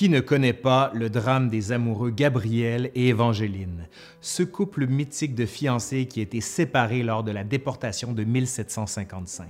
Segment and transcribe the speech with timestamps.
[0.00, 3.86] Qui ne connaît pas le drame des amoureux Gabriel et Évangeline,
[4.22, 9.46] ce couple mythique de fiancés qui a été séparé lors de la déportation de 1755?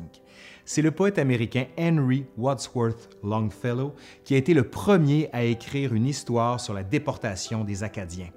[0.65, 3.95] C'est le poète américain Henry Wadsworth Longfellow
[4.25, 8.31] qui a été le premier à écrire une histoire sur la déportation des Acadiens.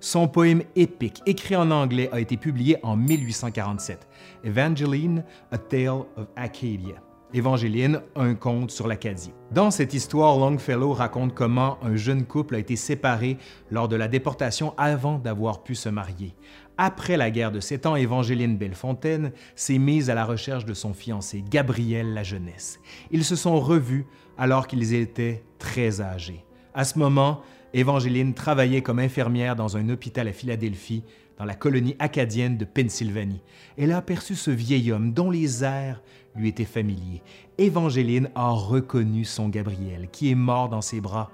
[0.00, 4.06] Son poème épique, écrit en anglais, a été publié en 1847,
[4.44, 7.00] Evangeline, A Tale of Acadia.
[7.34, 9.32] Évangéline, un conte sur l'Acadie.
[9.50, 13.38] Dans cette histoire, Longfellow raconte comment un jeune couple a été séparé
[13.72, 16.32] lors de la déportation avant d'avoir pu se marier.
[16.78, 20.94] Après la guerre de Sept Ans, Évangéline Bellefontaine s'est mise à la recherche de son
[20.94, 22.78] fiancé, Gabriel La Jeunesse.
[23.10, 24.06] Ils se sont revus
[24.38, 26.44] alors qu'ils étaient très âgés.
[26.72, 27.40] À ce moment,
[27.72, 31.02] Évangéline travaillait comme infirmière dans un hôpital à Philadelphie,
[31.38, 33.42] dans la colonie acadienne de Pennsylvanie.
[33.76, 36.02] Elle a aperçu ce vieil homme dont les airs
[36.36, 37.22] lui était familier.
[37.58, 41.30] Évangéline a reconnu son Gabriel, qui est mort dans ses bras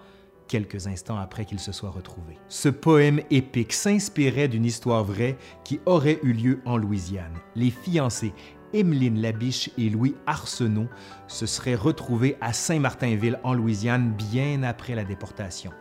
[0.49, 2.37] quelques instants après qu'il se soit retrouvé.
[2.49, 7.39] Ce poème épique s'inspirait d'une histoire vraie qui aurait eu lieu en Louisiane.
[7.55, 8.33] Les fiancés
[8.73, 10.89] Emeline Labiche et Louis Arsenault
[11.29, 15.73] se seraient retrouvés à Saint-Martinville en Louisiane bien après la déportation.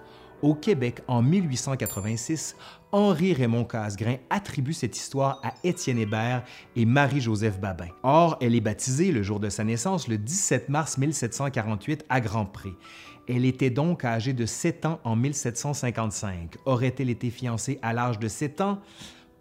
[0.41, 2.55] Au Québec, en 1886,
[2.91, 6.43] Henri Raymond Casgrain attribue cette histoire à Étienne Hébert
[6.75, 7.89] et Marie-Joseph Babin.
[8.01, 12.71] Or, elle est baptisée le jour de sa naissance le 17 mars 1748 à Grand-Pré.
[13.27, 16.55] Elle était donc âgée de 7 ans en 1755.
[16.65, 18.79] Aurait-elle été fiancée à l'âge de 7 ans?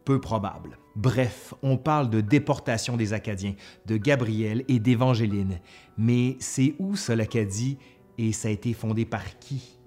[0.05, 0.77] Peu probable.
[0.95, 3.55] Bref, on parle de déportation des Acadiens,
[3.87, 5.59] de Gabriel et d'Évangéline.
[5.97, 7.79] Mais c'est où ça l'Acadie
[8.19, 9.79] et ça a été fondé par qui?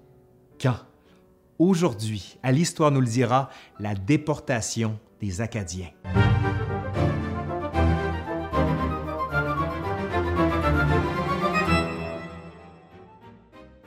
[0.60, 0.78] Quand?
[1.64, 5.92] Aujourd'hui, à l'Histoire nous le dira, la déportation des Acadiens.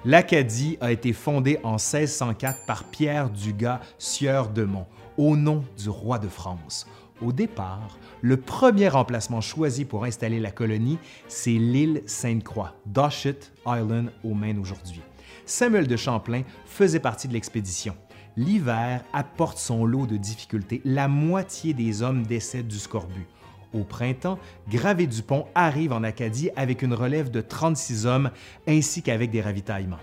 [0.06, 4.88] L'Acadie a été fondée en 1604 par Pierre Dugas, sieur de Mont,
[5.18, 6.88] au nom du roi de France.
[7.22, 10.98] Au départ, le premier emplacement choisi pour installer la colonie,
[11.28, 15.02] c'est l'île Sainte-Croix, Doshet Island au Maine aujourd'hui.
[15.46, 17.96] Samuel de Champlain faisait partie de l'expédition.
[18.38, 20.82] L'hiver apporte son lot de difficultés.
[20.84, 23.28] La moitié des hommes décèdent du scorbut.
[23.74, 24.40] Au printemps,
[24.70, 28.32] Gravé Dupont arrive en Acadie avec une relève de 36 hommes
[28.68, 30.00] ainsi qu'avec des ravitaillements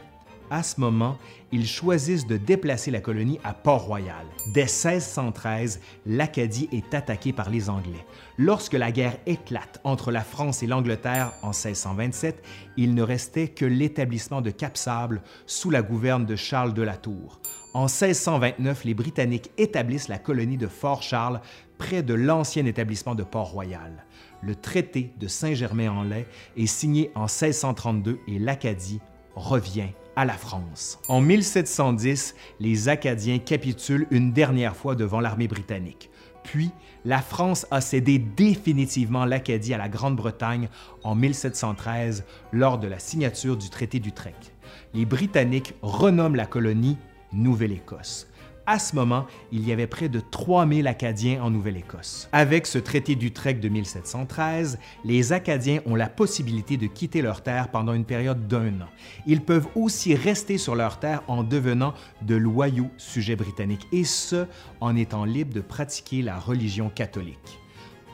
[0.52, 1.16] à ce moment,
[1.50, 4.26] ils choisissent de déplacer la colonie à Port-Royal.
[4.52, 8.04] Dès 1613, l'Acadie est attaquée par les Anglais.
[8.36, 12.44] Lorsque la guerre éclate entre la France et l'Angleterre en 1627,
[12.76, 17.40] il ne restait que l'établissement de Cap-Sable sous la gouverne de Charles de la Tour.
[17.72, 21.40] En 1629, les Britanniques établissent la colonie de Fort-Charles
[21.78, 24.04] près de l'ancien établissement de Port-Royal.
[24.42, 26.26] Le traité de Saint-Germain-en-Laye
[26.58, 29.00] est signé en 1632 et l'Acadie
[29.34, 30.98] revient à la France.
[31.08, 36.10] En 1710, les Acadiens capitulent une dernière fois devant l'armée britannique.
[36.42, 36.70] Puis,
[37.04, 40.68] la France a cédé définitivement l'Acadie à la Grande-Bretagne
[41.04, 44.52] en 1713 lors de la signature du traité d'Utrecht.
[44.94, 46.98] Les Britanniques renomment la colonie
[47.32, 48.28] Nouvelle-Écosse.
[48.64, 52.28] À ce moment, il y avait près de 3000 Acadiens en Nouvelle-Écosse.
[52.30, 57.72] Avec ce traité d'Utrecht de 1713, les Acadiens ont la possibilité de quitter leur terre
[57.72, 58.88] pendant une période d'un an.
[59.26, 61.92] Ils peuvent aussi rester sur leur terre en devenant
[62.22, 64.46] de loyaux sujets britanniques, et ce,
[64.80, 67.58] en étant libres de pratiquer la religion catholique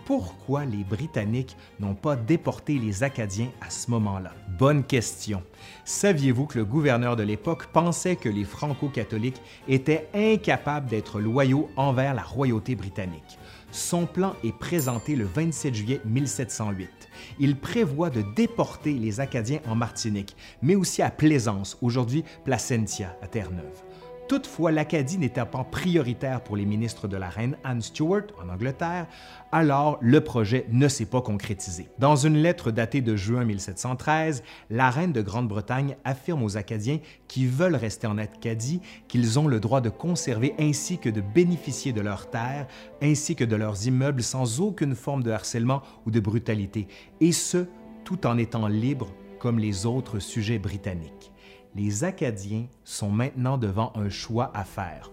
[0.09, 4.33] pourquoi les Britanniques n'ont pas déporté les Acadiens à ce moment-là?
[4.59, 5.43] Bonne question.
[5.89, 12.13] Saviez-vous que le gouverneur de l'époque pensait que les franco-catholiques étaient incapables d'être loyaux envers
[12.13, 13.39] la royauté britannique?
[13.73, 16.91] Son plan est présenté le 27 juillet 1708.
[17.39, 23.27] Il prévoit de déporter les Acadiens en Martinique, mais aussi à Plaisance, aujourd'hui Placentia, à
[23.27, 23.88] Terre-Neuve.
[24.29, 29.07] Toutefois, l'Acadie n'était pas prioritaire pour les ministres de la reine Anne Stuart en Angleterre,
[29.53, 31.89] alors le projet ne s'est pas concrétisé.
[31.99, 37.47] Dans une lettre datée de juin 1713, la reine de Grande-Bretagne affirme aux Acadiens qui
[37.47, 42.03] veulent rester en Acadie qu'ils ont le droit de conserver ainsi que de bénéficier de
[42.03, 42.67] leurs terres
[43.01, 46.87] ainsi que de leurs immeubles sans aucune forme de harcèlement ou de brutalité,
[47.23, 47.65] et ce,
[48.05, 51.33] tout en étant libres comme les autres sujets britanniques
[51.75, 55.11] les Acadiens sont maintenant devant un choix à faire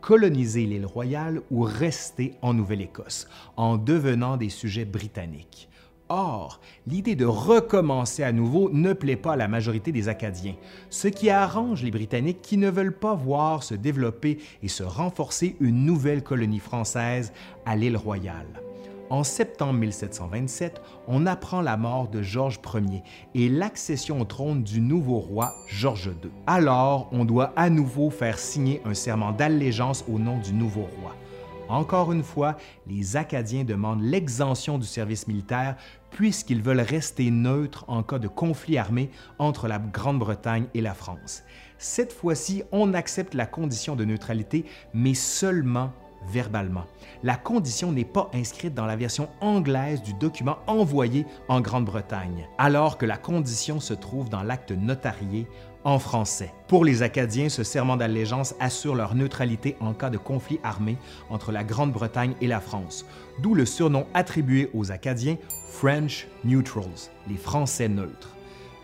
[0.00, 5.68] coloniser l'île royale ou rester en Nouvelle-Écosse en devenant des sujets britanniques.
[6.08, 10.54] Or, l'idée de recommencer à nouveau ne plaît pas à la majorité des Acadiens,
[10.88, 15.56] ce qui arrange les Britanniques qui ne veulent pas voir se développer et se renforcer
[15.60, 17.32] une nouvelle colonie française
[17.66, 18.67] à l'île royale.
[19.10, 23.02] En septembre 1727, on apprend la mort de Georges Ier
[23.34, 26.30] et l'accession au trône du nouveau roi Georges II.
[26.46, 31.14] Alors, on doit à nouveau faire signer un serment d'allégeance au nom du nouveau roi.
[31.70, 32.56] Encore une fois,
[32.86, 35.76] les Acadiens demandent l'exemption du service militaire
[36.10, 41.44] puisqu'ils veulent rester neutres en cas de conflit armé entre la Grande-Bretagne et la France.
[41.78, 45.92] Cette fois-ci, on accepte la condition de neutralité, mais seulement
[46.30, 46.84] verbalement.
[47.22, 52.98] La condition n'est pas inscrite dans la version anglaise du document envoyé en Grande-Bretagne, alors
[52.98, 55.46] que la condition se trouve dans l'acte notarié
[55.84, 56.52] en français.
[56.66, 60.98] Pour les Acadiens, ce serment d'allégeance assure leur neutralité en cas de conflit armé
[61.30, 63.06] entre la Grande-Bretagne et la France,
[63.40, 65.36] d'où le surnom attribué aux Acadiens
[65.70, 68.37] French Neutrals, les Français neutres.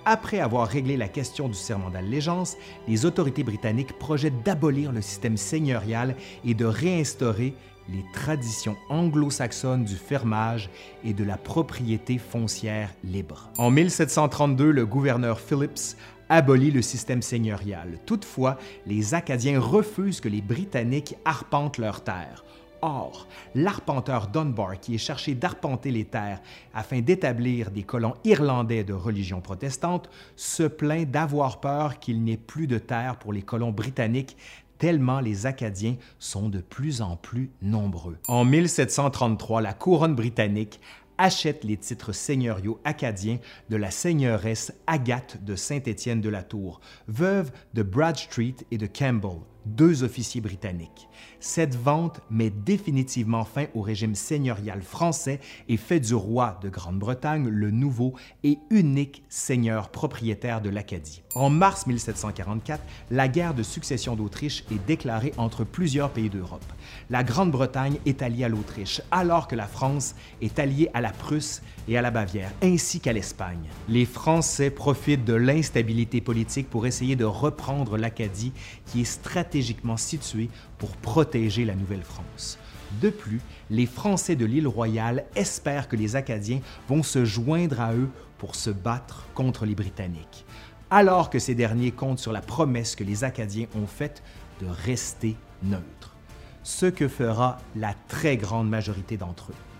[0.07, 5.39] Après avoir réglé la question du serment d'allégeance, les autorités britanniques projettent d'abolir le système
[5.39, 6.15] seigneurial
[6.45, 7.55] et de réinstaurer
[7.89, 10.69] les traditions anglo-saxonnes du fermage
[11.05, 13.51] et de la propriété foncière libre.
[13.57, 15.97] En 1732, le gouverneur Phillips
[16.29, 17.99] abolit le système seigneurial.
[18.05, 22.45] Toutefois, les Acadiens refusent que les Britanniques arpentent leurs terres.
[22.87, 26.43] Or, l'arpenteur Dunbar, qui est cherché d'arpenter les terres
[26.75, 32.37] afin d'établir des colons irlandais de religion protestante, se plaint d'avoir peur qu'il n'y ait
[32.37, 34.37] plus de terre pour les colons britanniques
[34.77, 38.19] tellement les Acadiens sont de plus en plus nombreux.
[38.29, 40.79] En 1733, la couronne britannique
[41.17, 43.39] achète les titres seigneuriaux acadiens
[43.71, 49.39] de la seigneuresse Agathe de Saint-Étienne de la Tour, veuve de Bradstreet et de Campbell,
[49.67, 51.09] deux officiers britanniques.
[51.41, 57.49] Cette vente met définitivement fin au régime seigneurial français et fait du roi de Grande-Bretagne
[57.49, 58.15] le nouveau
[58.45, 61.23] et unique seigneur propriétaire de l'Acadie.
[61.35, 66.65] En mars 1744, la guerre de succession d'Autriche est déclarée entre plusieurs pays d'Europe.
[67.11, 71.63] La Grande-Bretagne est alliée à l'Autriche, alors que la France est alliée à la Prusse
[71.89, 73.69] et à la Bavière, ainsi qu'à l'Espagne.
[73.89, 78.53] Les Français profitent de l'instabilité politique pour essayer de reprendre l'Acadie,
[78.87, 80.49] qui est stratégiquement située
[80.79, 82.59] pour protéger la Nouvelle-France.
[83.01, 83.41] De plus,
[83.71, 88.09] les Français de l'île Royale espèrent que les Acadiens vont se joindre à eux
[88.39, 90.45] pour se battre contre les Britanniques,
[90.91, 94.23] alors que ces derniers comptent sur la promesse que les Acadiens ont faite
[94.61, 96.15] de rester neutres,
[96.63, 99.74] ce que fera la très grande majorité d'entre eux.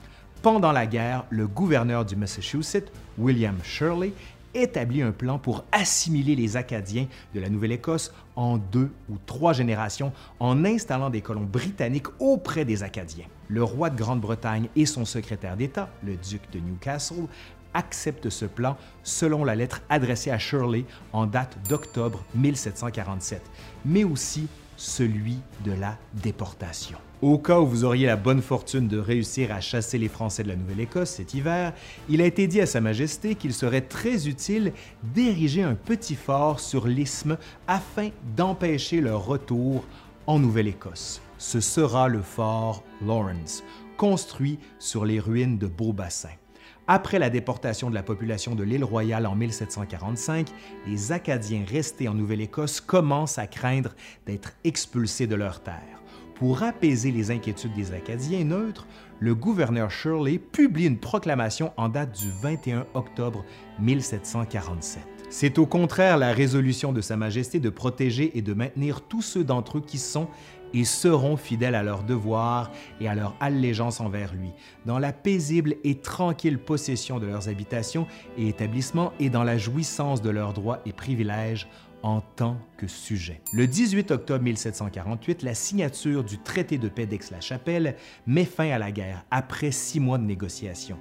[0.45, 4.13] Pendant la guerre, le gouverneur du Massachusetts, William Shirley,
[4.53, 10.13] établit un plan pour assimiler les Acadiens de la Nouvelle-Écosse en deux ou trois générations
[10.41, 13.25] en installant des colons britanniques auprès des Acadiens.
[13.49, 17.25] Le roi de Grande-Bretagne et son secrétaire d'État, le duc de Newcastle,
[17.73, 23.41] acceptent ce plan selon la lettre adressée à Shirley en date d'octobre 1747,
[23.87, 26.99] mais aussi celui de la déportation.
[27.23, 30.49] Au cas où vous auriez la bonne fortune de réussir à chasser les Français de
[30.49, 31.73] la Nouvelle-Écosse cet hiver,
[32.09, 34.73] il a été dit à Sa Majesté qu'il serait très utile
[35.15, 39.85] d'ériger un petit fort sur l'isthme afin d'empêcher leur retour
[40.27, 41.23] en Nouvelle-Écosse.
[41.39, 43.63] Ce sera le fort Lawrence,
[43.97, 46.31] construit sur les ruines de Beaubassin.
[46.87, 50.49] Après la déportation de la population de l'île Royale en 1745,
[50.87, 53.95] les Acadiens restés en Nouvelle-Écosse commencent à craindre
[54.27, 56.04] d'être expulsés de leurs terres.
[56.35, 58.89] Pour apaiser les inquiétudes des Acadiens neutres,
[59.21, 63.45] le gouverneur Shirley publie une proclamation en date du 21 octobre
[63.79, 65.03] 1747.
[65.31, 69.45] C'est au contraire la résolution de Sa Majesté de protéger et de maintenir tous ceux
[69.45, 70.27] d'entre eux qui sont
[70.75, 74.51] et seront fidèles à leurs devoirs et à leur allégeance envers lui,
[74.87, 80.21] dans la paisible et tranquille possession de leurs habitations et établissements et dans la jouissance
[80.21, 81.69] de leurs droits et privilèges
[82.05, 83.41] en tant que sujet.
[83.55, 87.97] Le 18 octobre 1748, la signature du traité de paix d'Aix-la-Chapelle
[88.27, 90.99] met fin à la guerre après six mois de négociations.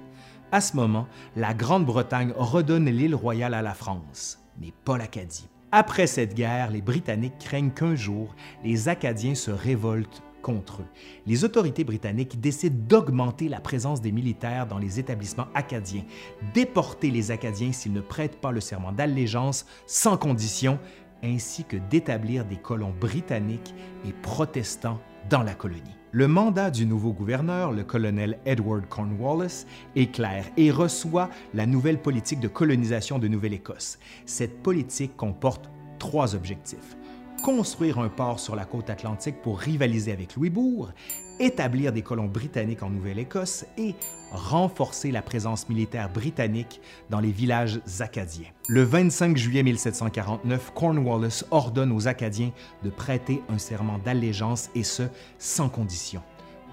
[0.50, 1.06] À ce moment,
[1.36, 5.46] la Grande-Bretagne redonne l'île royale à la France, mais pas l'Acadie.
[5.72, 8.34] Après cette guerre, les Britanniques craignent qu'un jour,
[8.64, 10.86] les Acadiens se révoltent contre eux.
[11.26, 16.04] Les autorités britanniques décident d'augmenter la présence des militaires dans les établissements acadiens,
[16.52, 20.78] déporter les Acadiens s'ils ne prêtent pas le serment d'allégeance sans condition,
[21.24, 23.74] ainsi que d'établir des colons britanniques
[24.06, 25.96] et protestants dans la colonie.
[26.12, 29.64] Le mandat du nouveau gouverneur, le colonel Edward Cornwallis,
[29.96, 33.98] est clair et reçoit la nouvelle politique de colonisation de Nouvelle-Écosse.
[34.26, 36.96] Cette politique comporte trois objectifs
[37.44, 40.92] construire un port sur la côte atlantique pour rivaliser avec Louisbourg,
[41.38, 43.94] établir des colons britanniques en Nouvelle-Écosse et
[44.32, 48.48] renforcer la présence militaire britannique dans les villages acadiens.
[48.66, 52.50] Le 25 juillet 1749, Cornwallis ordonne aux Acadiens
[52.82, 55.02] de prêter un serment d'allégeance et ce,
[55.38, 56.22] sans condition.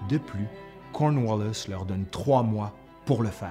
[0.08, 0.46] De plus,
[0.94, 2.74] Cornwallis leur donne trois mois
[3.04, 3.50] pour le faire.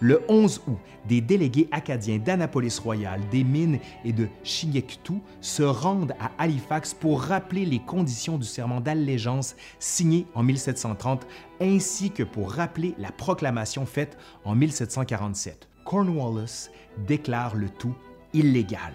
[0.00, 0.78] Le 11 août,
[1.08, 7.20] des délégués acadiens d'Annapolis Royal, des mines et de Chignectou se rendent à Halifax pour
[7.20, 11.26] rappeler les conditions du serment d'allégeance signé en 1730,
[11.60, 15.68] ainsi que pour rappeler la proclamation faite en 1747.
[15.84, 16.68] Cornwallis
[17.06, 17.94] déclare le tout
[18.32, 18.94] illégal.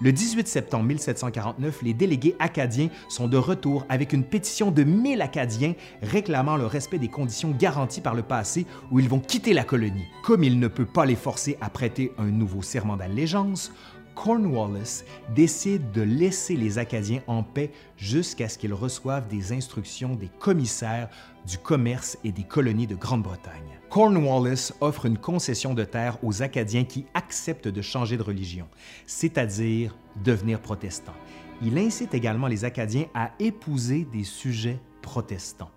[0.00, 5.22] Le 18 septembre 1749, les délégués acadiens sont de retour avec une pétition de 1000
[5.22, 9.62] Acadiens réclamant le respect des conditions garanties par le passé où ils vont quitter la
[9.62, 10.06] colonie.
[10.24, 13.72] Comme il ne peut pas les forcer à prêter un nouveau serment d'allégeance,
[14.14, 20.30] Cornwallis décide de laisser les Acadiens en paix jusqu'à ce qu'ils reçoivent des instructions des
[20.40, 21.08] commissaires
[21.46, 23.80] du commerce et des colonies de Grande-Bretagne.
[23.94, 28.66] Cornwallis offre une concession de terre aux Acadiens qui acceptent de changer de religion,
[29.06, 31.14] c'est-à-dire devenir protestants.
[31.62, 35.70] Il incite également les Acadiens à épouser des sujets protestants.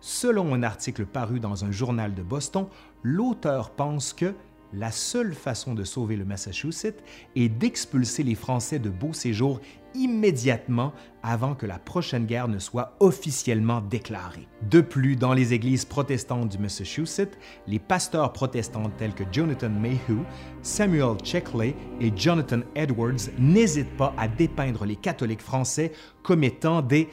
[0.00, 2.68] Selon un article paru dans un journal de Boston,
[3.02, 4.32] l'auteur pense que
[4.72, 7.02] la seule façon de sauver le Massachusetts
[7.34, 9.60] est d'expulser les Français de Beau Séjour
[9.96, 14.46] immédiatement avant que la prochaine guerre ne soit officiellement déclarée.
[14.70, 20.24] De plus, dans les églises protestantes du Massachusetts, les pasteurs protestants tels que Jonathan Mayhew,
[20.62, 27.08] Samuel Checkley et Jonathan Edwards n'hésitent pas à dépeindre les catholiques français comme étant des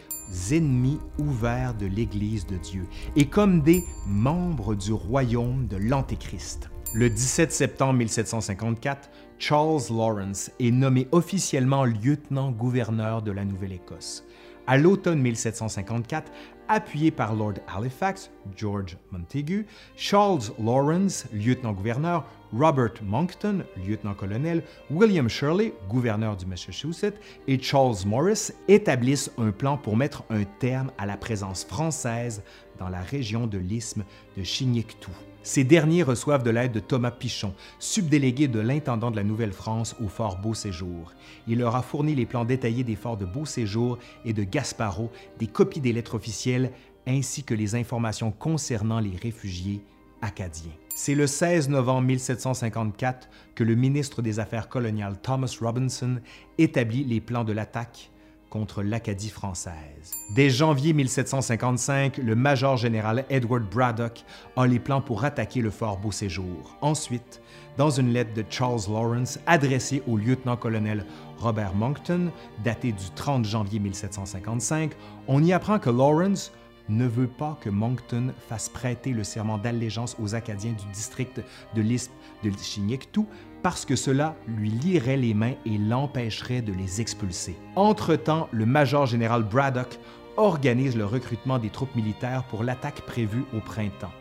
[0.51, 6.72] ennemis ouverts de l'Église de Dieu et comme des membres du royaume de l'Antéchrist.
[6.95, 9.09] Le 17 septembre 1754,
[9.39, 14.23] Charles Lawrence est nommé officiellement lieutenant-gouverneur de la Nouvelle-Écosse.
[14.67, 16.31] À l'automne 1754,
[16.67, 26.37] appuyé par Lord Halifax, George Montagu, Charles Lawrence, lieutenant-gouverneur, Robert Monckton, lieutenant-colonel, William Shirley, gouverneur
[26.37, 31.63] du Massachusetts, et Charles Morris établissent un plan pour mettre un terme à la présence
[31.63, 32.43] française
[32.77, 34.03] dans la région de l'isthme
[34.37, 35.11] de Chignectou.
[35.41, 40.07] Ces derniers reçoivent de l'aide de Thomas Pichon, subdélégué de l'intendant de la Nouvelle-France au
[40.07, 41.11] fort Beau-Séjour.
[41.47, 45.47] Il leur a fourni les plans détaillés des forts de Beau-Séjour et de Gasparot, des
[45.47, 46.71] copies des lettres officielles,
[47.07, 49.81] ainsi que les informations concernant les réfugiés
[50.21, 50.71] acadiens.
[50.95, 56.19] C'est le 16 novembre 1754 que le ministre des Affaires coloniales Thomas Robinson
[56.59, 58.11] établit les plans de l'attaque
[58.51, 60.13] contre l'Acadie française.
[60.35, 64.23] Dès janvier 1755, le major général Edward Braddock
[64.55, 66.77] a les plans pour attaquer le fort Beauséjour.
[66.81, 67.41] Ensuite,
[67.75, 71.07] dans une lettre de Charles Lawrence adressée au lieutenant-colonel
[71.39, 72.31] Robert Monckton,
[72.63, 74.91] datée du 30 janvier 1755,
[75.27, 76.51] on y apprend que Lawrence
[76.89, 81.41] ne veut pas que Monckton fasse prêter le serment d'allégeance aux Acadiens du district
[81.75, 82.13] de l'Isthme
[82.43, 83.27] de Chignectou
[83.61, 87.55] parce que cela lui lierait les mains et l'empêcherait de les expulser.
[87.75, 89.97] Entre-temps, le major général Braddock
[90.35, 94.11] organise le recrutement des troupes militaires pour l'attaque prévue au printemps.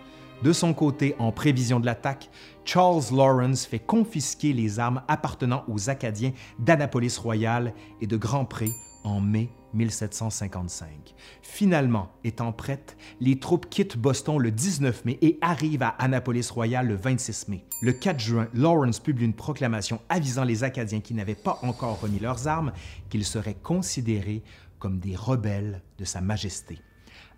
[0.42, 2.28] De son côté, en prévision de l'attaque,
[2.64, 8.68] Charles Lawrence fait confisquer les armes appartenant aux Acadiens d'Annapolis Royal et de Grand Pré
[9.04, 11.14] en mai 1755.
[11.42, 16.86] Finalement, étant prêtes, les troupes quittent Boston le 19 mai et arrivent à Annapolis Royal
[16.86, 17.64] le 26 mai.
[17.80, 22.18] Le 4 juin, Lawrence publie une proclamation avisant les Acadiens qui n'avaient pas encore remis
[22.18, 22.72] leurs armes
[23.08, 24.42] qu'ils seraient considérés
[24.78, 26.78] comme des rebelles de Sa Majesté.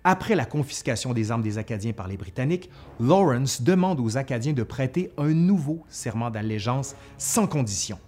[0.07, 2.69] Après la confiscation des armes des Acadiens par les Britanniques,
[3.01, 7.99] Lawrence demande aux Acadiens de prêter un nouveau serment d'allégeance sans condition.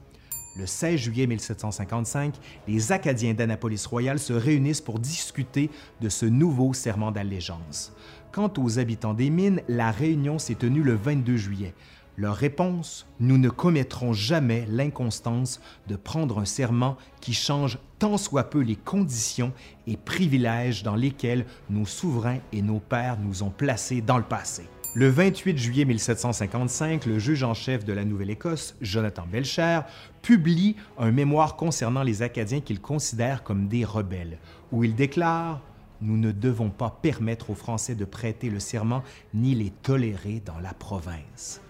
[0.59, 2.35] Le 16 juillet 1755,
[2.67, 5.71] les Acadiens d'Annapolis Royal se réunissent pour discuter
[6.01, 7.93] de ce nouveau serment d'allégeance.
[8.33, 11.75] Quant aux habitants des mines, la réunion s'est tenue le 22 juillet.
[12.17, 18.45] Leur réponse Nous ne commettrons jamais l'inconstance de prendre un serment qui change tant soit
[18.45, 19.53] peu les conditions
[19.87, 24.65] et privilèges dans lesquels nos souverains et nos pères nous ont placés dans le passé.
[24.99, 29.81] Le 28 juillet 1755, le juge en chef de la Nouvelle-Écosse, Jonathan Belcher,
[30.23, 34.39] publie un mémoire concernant les Acadiens qu'il considère comme des rebelles,
[34.73, 35.61] où il déclare
[36.01, 39.03] Nous ne devons pas permettre aux Français de prêter le serment
[39.35, 41.61] ni les tolérer dans la province.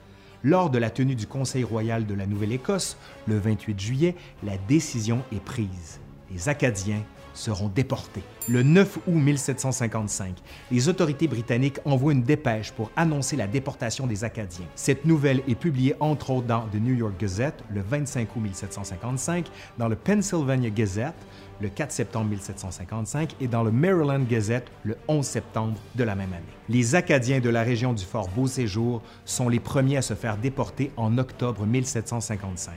[0.45, 4.15] Lors de la tenue du Conseil royal de la Nouvelle-Écosse, le 28 juillet,
[4.45, 5.99] la décision est prise.
[6.31, 7.03] Les Acadiens
[7.37, 8.23] seront déportés.
[8.49, 10.37] Le 9 août 1755,
[10.71, 14.67] les autorités britanniques envoient une dépêche pour annoncer la déportation des Acadiens.
[14.75, 19.47] Cette nouvelle est publiée entre autres dans The New York Gazette le 25 août 1755,
[19.79, 21.15] dans le Pennsylvania Gazette
[21.61, 26.33] le 4 septembre 1755 et dans le Maryland Gazette le 11 septembre de la même
[26.33, 26.43] année.
[26.69, 30.91] Les Acadiens de la région du Fort Beau-Séjour sont les premiers à se faire déporter
[30.97, 32.75] en octobre 1755.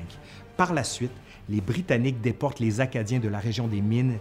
[0.56, 1.12] Par la suite,
[1.50, 4.20] les Britanniques déportent les Acadiens de la région des Mines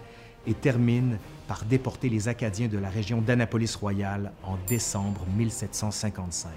[0.49, 6.51] et terminent par déporter les Acadiens de la région d'Annapolis-Royal en décembre 1755.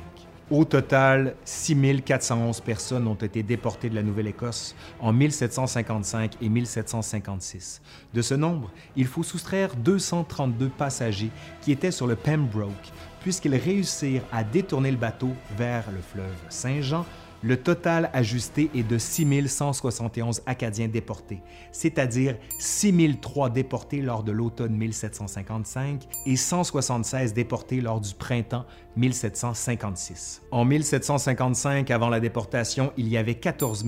[0.52, 7.82] Au total, 6411 personnes ont été déportées de la Nouvelle-Écosse en 1755 et 1756.
[8.14, 11.32] De ce nombre, il faut soustraire 232 passagers
[11.62, 17.06] qui étaient sur le Pembroke, puisqu'ils réussirent à détourner le bateau vers le fleuve Saint-Jean
[17.44, 24.32] le total ajusté est de 6 171 Acadiens déportés, c'est-à-dire 6 003 déportés lors de
[24.32, 30.44] l'automne 1755 et 176 déportés lors du printemps 1756.
[30.52, 33.86] En 1755, avant la déportation, il y avait 14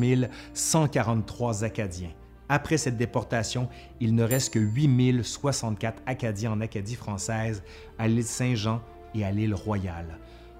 [0.54, 2.12] 143 Acadiens.
[2.50, 3.70] Après cette déportation,
[4.00, 7.64] il ne reste que 8 064 Acadiens en Acadie française,
[7.98, 8.82] à l'île Saint-Jean
[9.16, 10.18] et à l'île Royale.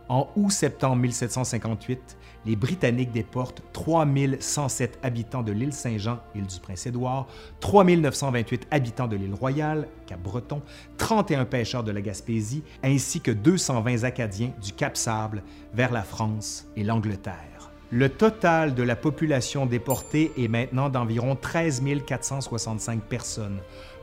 [0.10, 7.28] En août-septembre 1758, les Britanniques déportent 3107 habitants de l'île Saint-Jean, île du Prince-Édouard,
[7.62, 10.62] 3928 habitants de l'île Royale, Cap-Breton,
[10.98, 15.42] 31 pêcheurs de la Gaspésie, ainsi que 220 Acadiens du Cap-Sable
[15.74, 17.72] vers la France et l'Angleterre.
[17.90, 23.60] Le total de la population déportée est maintenant d'environ 13 465 personnes,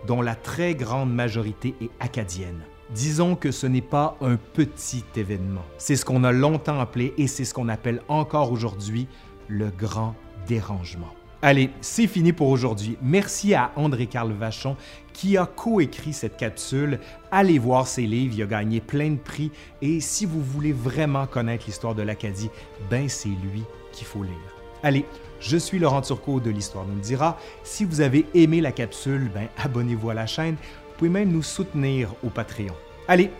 [0.07, 2.62] dont la très grande majorité est acadienne.
[2.94, 5.64] Disons que ce n'est pas un petit événement.
[5.78, 9.06] C'est ce qu'on a longtemps appelé et c'est ce qu'on appelle encore aujourd'hui
[9.47, 10.16] le grand
[10.49, 11.14] dérangement.
[11.42, 12.99] Allez, c'est fini pour aujourd'hui.
[13.00, 14.76] Merci à André-Carl Vachon
[15.12, 16.99] qui a coécrit cette capsule.
[17.30, 21.26] Allez voir ses livres, il a gagné plein de prix et si vous voulez vraiment
[21.26, 22.50] connaître l'histoire de l'Acadie,
[22.90, 24.35] ben c'est lui qu'il faut lire.
[24.82, 25.04] Allez,
[25.40, 27.38] je suis Laurent Turcot de l'Histoire nous le dira.
[27.64, 30.56] Si vous avez aimé la capsule, ben abonnez-vous à la chaîne
[31.00, 32.75] pouvez même nous soutenir au Patreon.
[33.09, 33.30] Allez,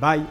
[0.00, 0.22] bye!